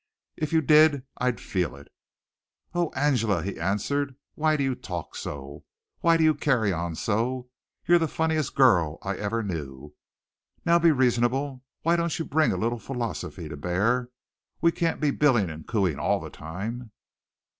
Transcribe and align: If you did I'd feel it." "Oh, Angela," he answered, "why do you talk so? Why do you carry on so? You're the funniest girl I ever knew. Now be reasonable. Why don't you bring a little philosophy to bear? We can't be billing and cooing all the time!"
If 0.35 0.51
you 0.51 0.61
did 0.61 1.05
I'd 1.17 1.39
feel 1.39 1.75
it." 1.75 1.89
"Oh, 2.73 2.91
Angela," 2.95 3.43
he 3.43 3.59
answered, 3.59 4.15
"why 4.33 4.57
do 4.57 4.63
you 4.63 4.73
talk 4.73 5.15
so? 5.15 5.63
Why 5.99 6.17
do 6.17 6.23
you 6.23 6.33
carry 6.33 6.73
on 6.73 6.95
so? 6.95 7.49
You're 7.85 7.99
the 7.99 8.07
funniest 8.07 8.55
girl 8.55 8.97
I 9.03 9.15
ever 9.17 9.43
knew. 9.43 9.93
Now 10.65 10.79
be 10.79 10.89
reasonable. 10.89 11.61
Why 11.83 11.97
don't 11.97 12.17
you 12.17 12.25
bring 12.25 12.51
a 12.51 12.57
little 12.57 12.79
philosophy 12.79 13.47
to 13.47 13.55
bear? 13.55 14.09
We 14.59 14.71
can't 14.71 14.99
be 14.99 15.11
billing 15.11 15.51
and 15.51 15.67
cooing 15.67 15.99
all 15.99 16.19
the 16.19 16.31
time!" 16.31 16.89